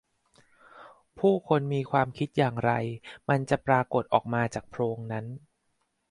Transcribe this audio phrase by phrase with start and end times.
[1.19, 2.71] ผู้คนมีความคิดอย่างไร
[3.29, 5.25] มันจะปรากฎออกมาจากโพรงนั้น